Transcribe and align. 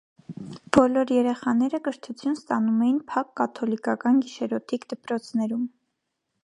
Բոլոր 0.77 1.11
երեխաները 1.15 1.79
կրթություն 1.87 2.39
ստանում 2.39 2.81
էին 2.87 2.97
փակ 3.13 3.31
կաթոլիկական 3.41 4.21
գիշերօթիկ 4.27 4.93
դպրոցներում։ 4.95 5.69